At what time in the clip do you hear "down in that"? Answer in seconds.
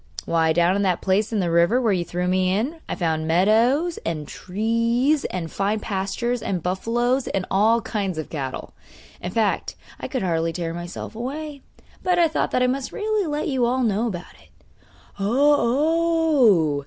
0.51-1.01